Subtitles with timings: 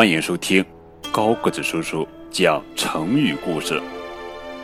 [0.00, 0.64] 欢迎收听
[1.12, 3.78] 高个子叔叔讲成语故事。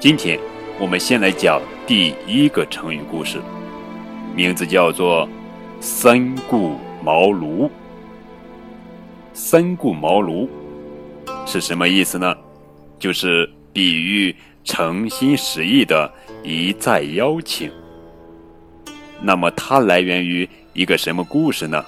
[0.01, 0.41] 今天
[0.81, 3.39] 我们先来讲第一个成语故事，
[4.35, 5.29] 名字叫做
[5.79, 7.69] “三顾茅庐”。
[9.35, 10.49] 三顾茅庐
[11.45, 12.35] 是什么意思呢？
[12.99, 14.35] 就是比喻
[14.65, 16.11] 诚心实意的
[16.43, 17.71] 一再邀请。
[19.21, 21.85] 那么它来源于一个什么故事呢？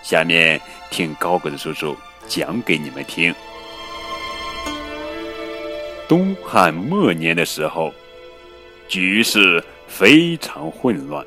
[0.00, 0.60] 下面
[0.92, 1.96] 听高个子叔叔。
[2.26, 3.34] 讲给你们听。
[6.08, 7.92] 东汉末年的时候，
[8.88, 11.24] 局势非常混乱，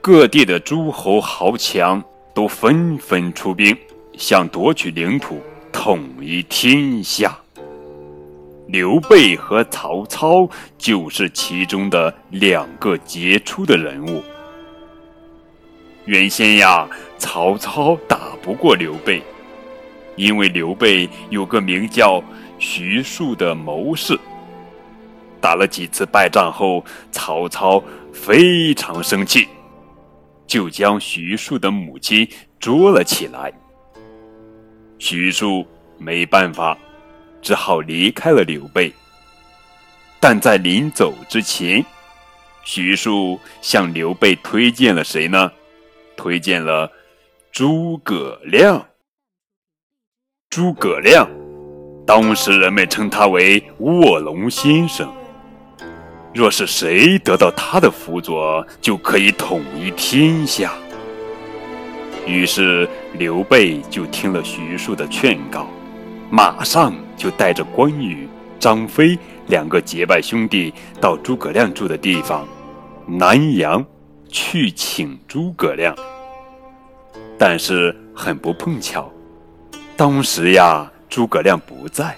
[0.00, 2.02] 各地的诸侯豪强
[2.34, 3.76] 都纷纷出兵，
[4.18, 5.40] 想夺取领土，
[5.72, 7.38] 统一天下。
[8.66, 14.22] 刘备和曹操就是其中的两个杰出的人物。
[16.04, 19.22] 原先呀，曹操打不过刘备。
[20.20, 22.22] 因为刘备有个名叫
[22.58, 24.20] 徐庶的谋士，
[25.40, 29.48] 打了几次败仗后，曹操非常生气，
[30.46, 33.50] 就将徐庶的母亲捉了起来。
[34.98, 36.76] 徐庶没办法，
[37.40, 38.92] 只好离开了刘备。
[40.20, 41.82] 但在临走之前，
[42.62, 45.50] 徐庶向刘备推荐了谁呢？
[46.14, 46.92] 推荐了
[47.50, 48.84] 诸葛亮。
[50.50, 51.30] 诸葛亮，
[52.04, 55.08] 当时人们称他为卧龙先生。
[56.34, 60.72] 若是谁得到他的辅佐，就可以统一天下。
[62.26, 65.68] 于是刘备就听了徐庶的劝告，
[66.32, 68.28] 马上就带着关羽、
[68.58, 69.16] 张飞
[69.46, 72.44] 两个结拜兄弟到诸葛亮住的地方
[73.06, 73.86] 南阳
[74.28, 75.94] 去请诸葛亮。
[77.38, 79.08] 但是很不碰巧。
[80.00, 82.16] 当时呀，诸葛亮不在，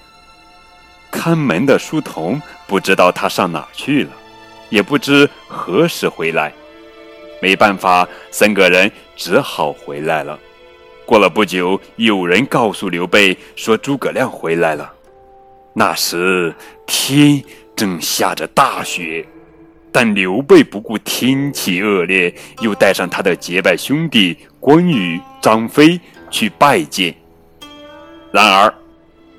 [1.11, 4.11] 看门的书童不知道他上哪去了，
[4.71, 6.53] 也不知何时回来。
[7.41, 10.39] 没办法，三个人只好回来了。
[11.05, 14.93] 过了不久，有人告诉刘备说诸葛亮回来了。
[15.75, 16.55] 那时
[16.87, 17.43] 天
[17.75, 19.27] 正下着大雪，
[19.91, 26.01] 但刘备不顾天气恶劣，又带上他的结拜兄弟关羽、张飞
[26.31, 27.13] 去拜见。
[28.33, 28.73] 然而，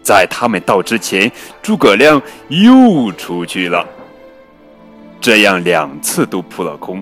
[0.03, 1.31] 在他们到之前，
[1.61, 3.87] 诸葛亮又出去了。
[5.19, 7.01] 这样两次都扑了空，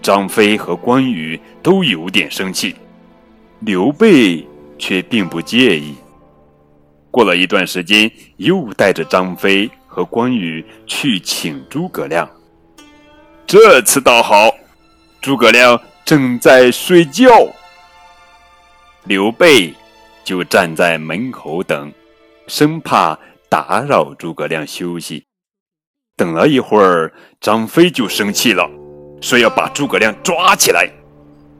[0.00, 2.76] 张飞和关羽都有点生气，
[3.60, 4.46] 刘备
[4.78, 5.94] 却并不介意。
[7.10, 12.28] 过了一段时间，又带着张飞和关羽去请诸葛亮。
[13.46, 14.50] 这次倒好，
[15.20, 17.28] 诸葛亮正在睡觉，
[19.04, 19.74] 刘备。
[20.24, 21.92] 就站在门口等，
[22.46, 23.18] 生怕
[23.48, 25.24] 打扰诸葛亮休息。
[26.16, 28.68] 等了一会儿，张飞就生气了，
[29.20, 30.88] 说要把诸葛亮抓起来。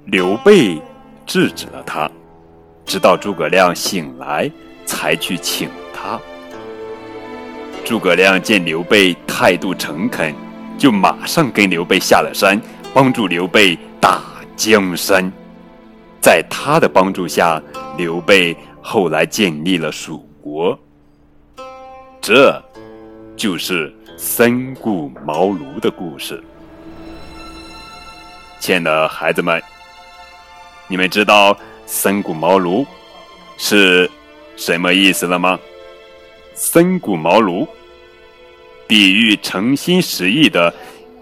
[0.07, 0.81] 刘备
[1.27, 2.11] 制止了他，
[2.85, 4.51] 直到诸葛亮醒来，
[4.85, 6.21] 才去请他。
[7.85, 10.35] 诸葛亮见刘备态度诚恳，
[10.79, 12.61] 就马上跟刘备下了山，
[12.95, 14.23] 帮助刘备打
[14.57, 15.31] 江山。
[16.21, 17.61] 在他的帮助下，
[17.97, 20.79] 刘备后来建立了蜀国。
[22.21, 22.63] 这，
[23.37, 26.43] 就是三顾茅庐的故事。
[28.61, 29.63] 亲爱的孩子们，
[30.89, 32.87] 你们知道三顾茅庐
[33.57, 34.11] 是
[34.57, 35.59] 什么意思了吗？
[36.55, 37.67] 三顾茅庐，
[38.87, 40.73] 比喻诚心实意的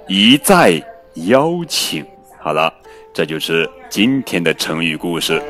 [0.07, 0.83] 一再
[1.15, 2.05] 邀请。
[2.39, 2.73] 好了。
[3.13, 5.43] 这就是今天的成语故事。